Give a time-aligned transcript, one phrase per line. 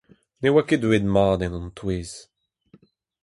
[0.41, 2.11] Ne oa ket deuet mat en hon touez.